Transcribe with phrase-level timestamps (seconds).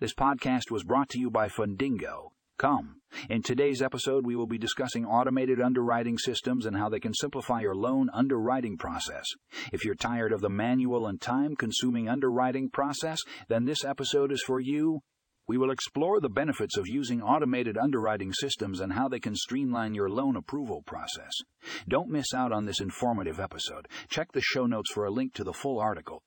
[0.00, 2.30] This podcast was brought to you by Fundingo.
[2.58, 2.96] Come.
[3.30, 7.60] In today's episode, we will be discussing automated underwriting systems and how they can simplify
[7.60, 9.24] your loan underwriting process.
[9.72, 14.42] If you're tired of the manual and time consuming underwriting process, then this episode is
[14.42, 15.00] for you.
[15.46, 19.94] We will explore the benefits of using automated underwriting systems and how they can streamline
[19.94, 21.32] your loan approval process.
[21.88, 23.86] Don't miss out on this informative episode.
[24.08, 26.22] Check the show notes for a link to the full article.